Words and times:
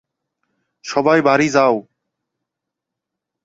সবাই 0.85 1.19
বাড়ি 1.21 1.47
যাও! 1.49 1.75